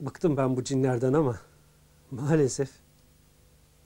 [0.00, 1.40] bıktım ben bu cinlerden ama
[2.10, 2.70] maalesef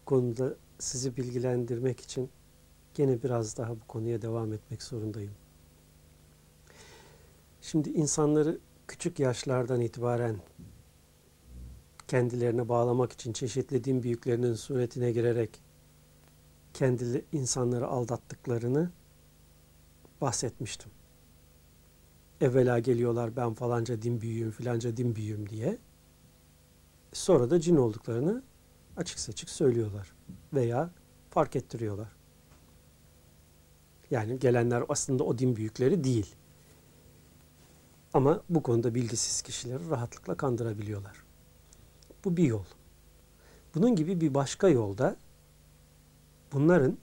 [0.00, 2.30] bu konuda sizi bilgilendirmek için
[2.94, 5.32] gene biraz daha bu konuya devam etmek zorundayım.
[7.60, 10.36] Şimdi insanları küçük yaşlardan itibaren
[12.08, 15.60] kendilerine bağlamak için çeşitli din büyüklerinin suretine girerek
[16.74, 18.90] kendi insanları aldattıklarını
[20.20, 20.90] bahsetmiştim.
[22.40, 25.78] Evvela geliyorlar ben falanca din büyüğüm filanca din büyüğüm diye.
[27.12, 28.42] Sonra da cin olduklarını
[28.96, 30.12] açık seçik söylüyorlar
[30.54, 30.90] veya
[31.30, 32.08] fark ettiriyorlar.
[34.10, 36.34] Yani gelenler aslında o din büyükleri değil.
[38.14, 41.16] Ama bu konuda bilgisiz kişileri rahatlıkla kandırabiliyorlar.
[42.24, 42.64] Bu bir yol.
[43.74, 45.16] Bunun gibi bir başka yolda
[46.52, 46.98] bunların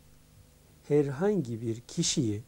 [0.87, 2.43] herhangi bir kişiyi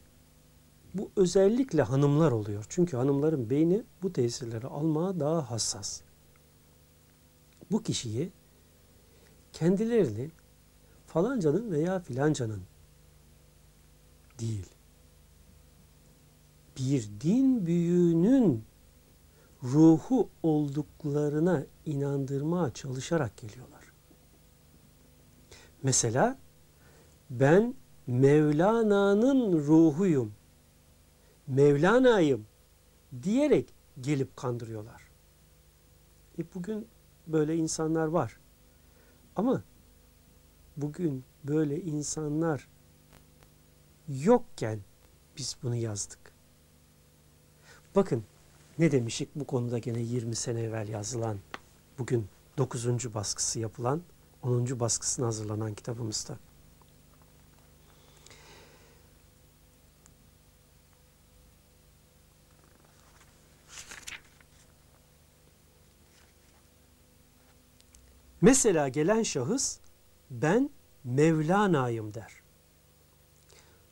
[0.94, 2.66] bu özellikle hanımlar oluyor.
[2.70, 6.02] Çünkü hanımların beyni bu tesirleri almaya daha hassas.
[7.72, 8.32] Bu kişiyi
[9.54, 10.32] kendilerini
[11.08, 12.62] falancanın veya filancanın
[14.40, 14.66] değil
[16.80, 18.66] bir din büyüğünün
[19.64, 23.84] ruhu olduklarına inandırmaya çalışarak geliyorlar.
[25.84, 26.38] Mesela
[27.30, 27.76] ben
[28.08, 30.34] Mevlana'nın ruhuyum,
[31.48, 32.46] Mevlana'yım
[33.24, 35.02] diyerek gelip kandırıyorlar.
[36.40, 36.88] E bugün
[37.32, 38.38] böyle insanlar var.
[39.36, 39.64] Ama
[40.78, 42.68] bugün böyle insanlar
[44.08, 44.80] yokken
[45.38, 46.20] biz bunu yazdık.
[47.96, 48.24] Bakın
[48.80, 51.38] ne demişik bu konuda gene 20 sene evvel yazılan,
[52.00, 52.28] bugün
[52.58, 53.14] 9.
[53.14, 54.02] baskısı yapılan,
[54.44, 54.80] 10.
[54.80, 56.38] baskısına hazırlanan kitabımızda.
[68.42, 69.80] Mesela gelen şahıs
[70.32, 70.70] ben
[71.04, 72.34] Mevlana'yım der.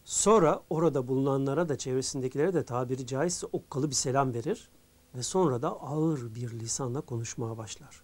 [0.05, 4.69] Sonra orada bulunanlara da çevresindekilere de tabiri caizse okkalı bir selam verir
[5.16, 8.01] ve sonra da ağır bir lisanla konuşmaya başlar.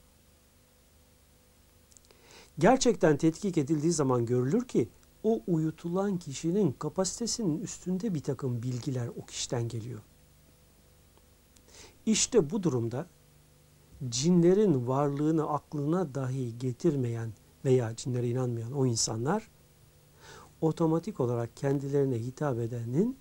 [2.59, 4.89] Gerçekten tetkik edildiği zaman görülür ki
[5.23, 10.01] o uyutulan kişinin kapasitesinin üstünde bir takım bilgiler o kişiden geliyor.
[12.05, 13.07] İşte bu durumda
[14.09, 17.33] cinlerin varlığını aklına dahi getirmeyen
[17.65, 19.49] veya cinlere inanmayan o insanlar
[20.61, 23.17] otomatik olarak kendilerine hitap edenin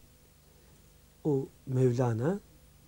[1.25, 2.41] o Mevlana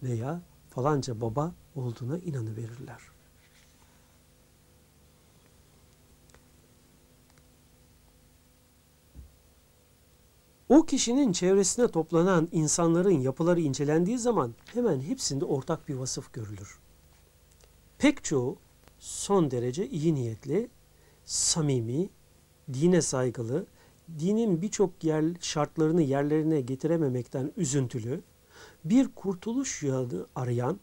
[0.02, 3.14] veya falanca baba olduğuna inanıverirler.
[10.68, 16.83] O kişinin çevresine toplanan insanların yapıları incelendiği zaman hemen hepsinde ortak bir vasıf görülür.
[17.98, 18.58] Pek çoğu
[18.98, 20.68] son derece iyi niyetli,
[21.24, 22.10] samimi,
[22.72, 23.66] dine saygılı,
[24.18, 28.22] dinin birçok yer, şartlarını yerlerine getirememekten üzüntülü,
[28.84, 30.80] bir kurtuluş yolu arayan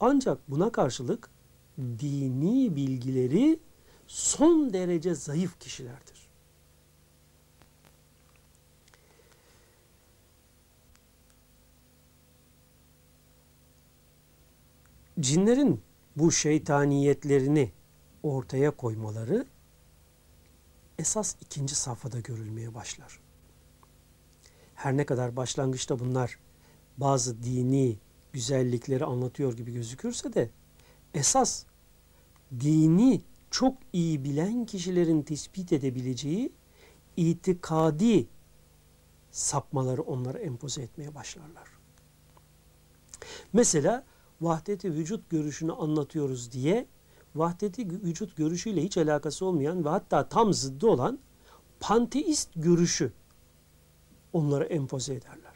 [0.00, 1.30] ancak buna karşılık
[1.78, 3.60] dini bilgileri
[4.06, 6.26] son derece zayıf kişilerdir.
[15.20, 15.85] Cinlerin
[16.16, 17.72] bu şeytaniyetlerini
[18.22, 19.46] ortaya koymaları
[20.98, 23.20] esas ikinci safhada görülmeye başlar.
[24.74, 26.38] Her ne kadar başlangıçta bunlar
[26.98, 27.98] bazı dini
[28.32, 30.50] güzellikleri anlatıyor gibi gözükürse de
[31.14, 31.64] esas
[32.60, 36.52] dini çok iyi bilen kişilerin tespit edebileceği
[37.16, 38.26] itikadi
[39.30, 41.68] sapmaları onlara empoze etmeye başlarlar.
[43.52, 44.04] Mesela
[44.40, 46.86] vahdeti vücut görüşünü anlatıyoruz diye
[47.34, 51.18] vahdeti vücut görüşüyle hiç alakası olmayan ve hatta tam zıddı olan
[51.80, 53.12] panteist görüşü
[54.32, 55.52] onlara empoze ederler.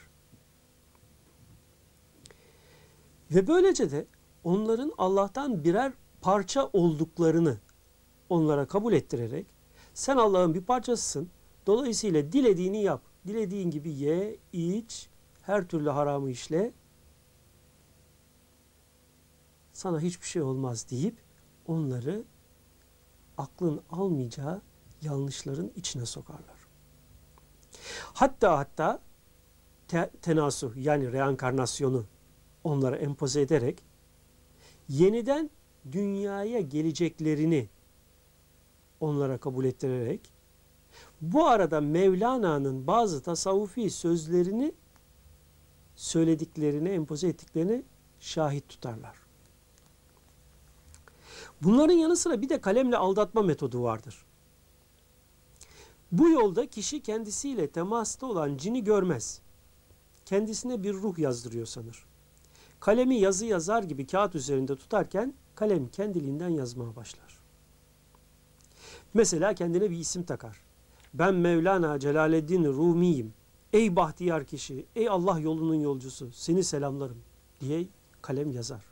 [3.31, 4.07] Ve böylece de
[4.45, 7.59] onların Allah'tan birer parça olduklarını
[8.29, 9.47] onlara kabul ettirerek
[9.95, 11.31] sen Allah'ın bir parçasısın.
[11.67, 13.03] Dolayısıyla dilediğini yap.
[13.27, 15.09] Dilediğin gibi ye, iç,
[15.43, 16.73] her türlü haramı işle.
[19.81, 21.17] Sana hiçbir şey olmaz deyip
[21.67, 22.25] onları
[23.39, 24.63] aklın almayacağı
[25.03, 26.69] yanlışların içine sokarlar.
[28.13, 29.03] Hatta hatta
[29.89, 32.05] te tenasuh yani reenkarnasyonu
[32.65, 33.83] onlara empoze ederek
[34.89, 35.51] yeniden
[35.93, 37.69] dünyaya geleceklerini
[39.01, 40.33] onlara kabul ettirerek
[41.21, 44.75] bu arada Mevlana'nın bazı tasavvufi sözlerini
[45.95, 47.85] söylediklerini, empoze ettiklerini
[48.19, 49.20] şahit tutarlar.
[51.63, 54.25] Bunların yanı sıra bir de kalemle aldatma metodu vardır.
[56.13, 59.41] Bu yolda kişi kendisiyle temasta olan cini görmez.
[60.25, 62.05] Kendisine bir ruh yazdırıyor sanır.
[62.81, 67.39] Kalemi yazı yazar gibi kağıt üzerinde tutarken kalem kendiliğinden yazmaya başlar.
[69.15, 70.61] Mesela kendine bir isim takar.
[71.15, 73.35] Ben Mevlana Celaleddin Rumi'yim.
[73.73, 77.19] Ey bahtiyar kişi, ey Allah yolunun yolcusu, seni selamlarım
[77.61, 77.87] diye
[78.23, 78.90] kalem yazar.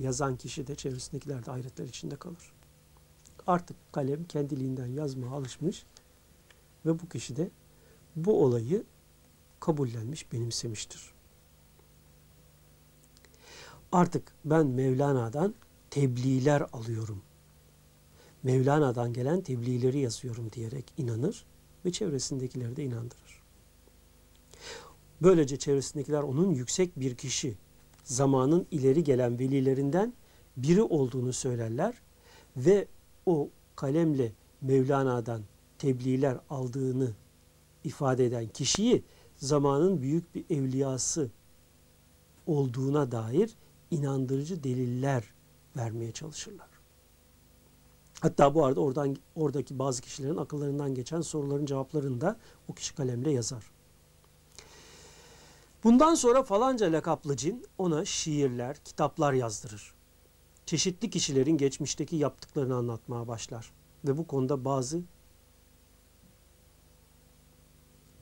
[0.00, 2.52] Yazan kişi de çevresindekiler de hayretler içinde kalır.
[3.46, 5.86] Artık kalem kendiliğinden yazmaya alışmış
[6.86, 7.50] ve bu kişi de
[8.16, 8.84] bu olayı
[9.60, 11.12] kabullenmiş, benimsemiştir.
[13.92, 15.54] Artık ben Mevlana'dan
[15.90, 17.22] tebliğler alıyorum.
[18.42, 21.46] Mevlana'dan gelen tebliğleri yazıyorum diyerek inanır
[21.84, 23.42] ve çevresindekileri de inandırır.
[25.22, 27.56] Böylece çevresindekiler onun yüksek bir kişi,
[28.06, 30.12] zamanın ileri gelen velilerinden
[30.56, 31.94] biri olduğunu söylerler
[32.56, 32.86] ve
[33.26, 35.42] o kalemle Mevlana'dan
[35.78, 37.10] tebliğler aldığını
[37.84, 39.04] ifade eden kişiyi
[39.36, 41.30] zamanın büyük bir evliyası
[42.46, 43.56] olduğuna dair
[43.90, 45.24] inandırıcı deliller
[45.76, 46.68] vermeye çalışırlar.
[48.20, 52.36] Hatta bu arada oradan oradaki bazı kişilerin akıllarından geçen soruların cevaplarını da
[52.68, 53.75] o kişi kalemle yazar.
[55.86, 59.94] Bundan sonra falanca lakaplı cin ona şiirler, kitaplar yazdırır.
[60.66, 63.72] Çeşitli kişilerin geçmişteki yaptıklarını anlatmaya başlar.
[64.04, 65.02] Ve bu konuda bazı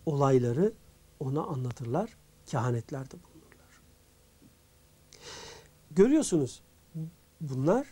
[0.06, 0.72] olayları
[1.20, 2.16] ona anlatırlar,
[2.46, 3.82] kehanetlerde bulunurlar.
[5.90, 6.62] Görüyorsunuz
[7.40, 7.87] bunlar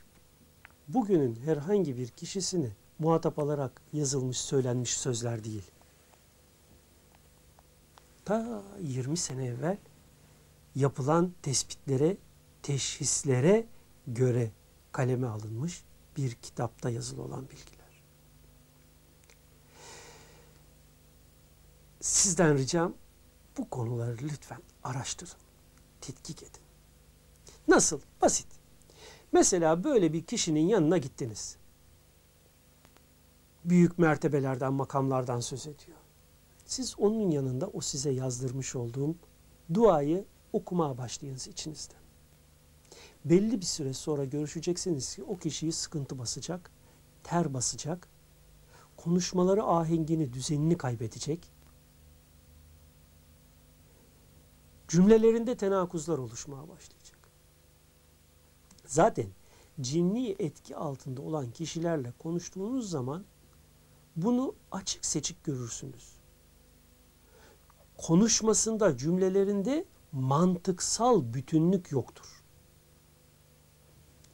[0.88, 5.70] bugünün herhangi bir kişisini muhatap alarak yazılmış, söylenmiş sözler değil.
[8.24, 9.76] Ta 20 sene evvel
[10.74, 12.16] yapılan tespitlere,
[12.62, 13.66] teşhislere
[14.06, 14.50] göre
[14.92, 15.84] kaleme alınmış
[16.16, 18.02] bir kitapta yazılı olan bilgiler.
[22.00, 22.94] Sizden ricam
[23.58, 25.40] bu konuları lütfen araştırın,
[26.00, 26.62] tetkik edin.
[27.68, 28.00] Nasıl?
[28.22, 28.46] Basit.
[29.32, 31.56] Mesela böyle bir kişinin yanına gittiniz.
[33.64, 36.01] Büyük mertebelerden, makamlardan söz ediyor.
[36.72, 39.14] Siz onun yanında o size yazdırmış olduğum
[39.74, 41.94] duayı okumaya başlayınız içinizde.
[43.24, 46.70] Belli bir süre sonra görüşeceksiniz ki o kişiyi sıkıntı basacak,
[47.22, 48.08] ter basacak,
[48.96, 51.52] konuşmaları ahengini, düzenini kaybedecek,
[54.88, 57.18] cümlelerinde tenakuzlar oluşmaya başlayacak.
[58.86, 59.28] Zaten
[59.80, 63.24] cinni etki altında olan kişilerle konuştuğunuz zaman
[64.16, 66.21] bunu açık seçik görürsünüz.
[68.02, 72.42] Konuşmasında, cümlelerinde mantıksal bütünlük yoktur.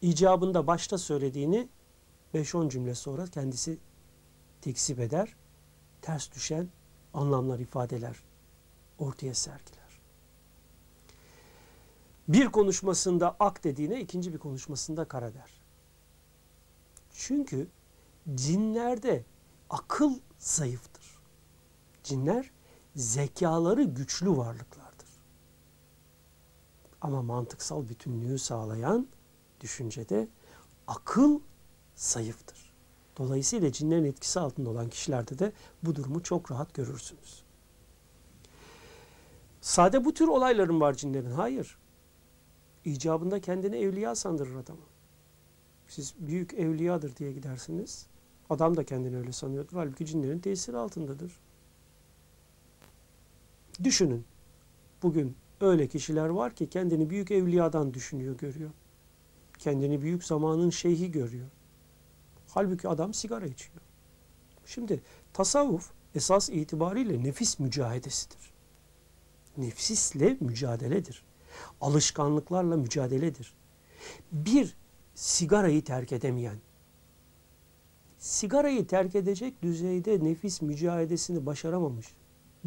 [0.03, 1.69] İcabında başta söylediğini
[2.35, 3.79] 5-10 cümle sonra kendisi
[4.61, 5.37] tekzip eder,
[6.03, 6.69] ters düşen
[7.15, 8.17] anlamlar, ifadeler
[8.99, 10.01] ortaya sergiler.
[12.29, 15.61] Bir konuşmasında ak dediğine ikinci bir konuşmasında kara der.
[17.13, 17.69] Çünkü
[18.35, 19.25] cinlerde
[19.71, 21.19] akıl zayıftır.
[22.05, 22.51] Cinler
[22.97, 25.09] zekaları güçlü varlıklardır.
[27.01, 29.09] Ama mantıksal bütünlüğü sağlayan
[29.61, 30.29] düşüncede
[30.87, 31.41] akıl
[31.95, 32.73] zayıftır.
[33.19, 37.43] Dolayısıyla cinlerin etkisi altında olan kişilerde de bu durumu çok rahat görürsünüz.
[39.61, 41.31] Sade bu tür olayların var cinlerin.
[41.31, 41.79] Hayır.
[42.85, 44.81] İcabında kendini evliya sandırır adamı.
[45.89, 48.07] Siz büyük evliyadır diye gidersiniz.
[48.51, 49.77] Adam da kendini öyle sanıyordur.
[49.77, 51.41] Halbuki cinlerin tesiri altındadır.
[53.85, 54.25] Düşünün.
[55.03, 58.71] Bugün öyle kişiler var ki kendini büyük evliyadan düşünüyor, görüyor.
[59.59, 61.49] Kendini büyük zamanın şeyhi görüyor.
[62.49, 63.81] Halbuki adam sigara içiyor.
[64.67, 68.53] Şimdi tasavvuf esas itibariyle nefis mücadelesidir.
[69.57, 71.25] Nefsisle mücadeledir
[71.81, 73.55] alışkanlıklarla mücadeledir.
[74.33, 74.77] Bir,
[75.15, 76.57] sigarayı terk edemeyen,
[78.19, 82.07] sigarayı terk edecek düzeyde nefis mücadelesini başaramamış,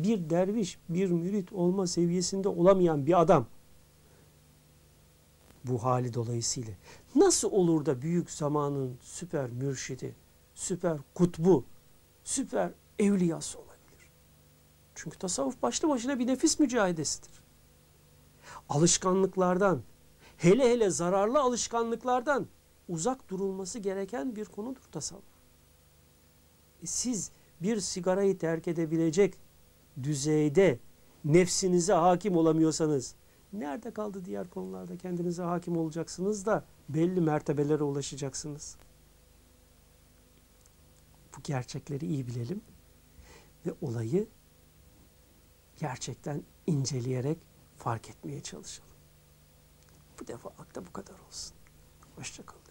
[0.03, 3.47] bir derviş, bir mürit olma seviyesinde olamayan bir adam,
[5.63, 6.73] bu hali dolayısıyla
[7.15, 10.15] nasıl olur da büyük zamanın süper mürşidi,
[10.55, 11.65] süper kutbu,
[12.23, 14.09] süper evliyası olabilir?
[14.95, 17.41] Çünkü tasavvuf başlı başına bir nefis mücadelesidir
[18.69, 19.81] alışkanlıklardan,
[20.37, 22.47] hele hele zararlı alışkanlıklardan
[22.89, 25.23] uzak durulması gereken bir konudur tasavvuf.
[26.83, 27.31] E siz
[27.61, 29.37] bir sigarayı terk edebilecek
[30.03, 30.79] düzeyde
[31.25, 33.15] nefsinize hakim olamıyorsanız
[33.53, 38.77] Nerede kaldı diğer konularda kendinize hakim olacaksınız da belli mertebelere ulaşacaksınız.
[41.37, 42.61] Bu gerçekleri iyi bilelim
[43.65, 44.27] ve olayı
[45.77, 47.37] gerçekten inceleyerek
[47.77, 48.91] fark etmeye çalışalım.
[50.19, 51.55] Bu defa akta bu kadar olsun.
[52.15, 52.61] Hoşçakalın.